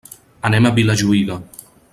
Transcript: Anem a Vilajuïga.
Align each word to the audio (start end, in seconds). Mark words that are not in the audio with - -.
Anem 0.49 0.69
a 0.69 0.71
Vilajuïga. 0.79 1.39